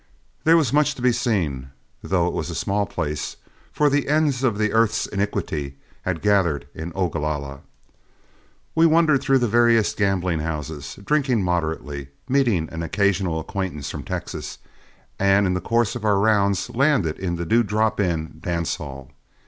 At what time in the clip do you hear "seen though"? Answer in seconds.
1.11-2.25